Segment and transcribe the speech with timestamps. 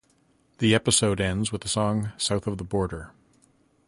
[0.57, 3.11] The episode ends with the song "South of the Border".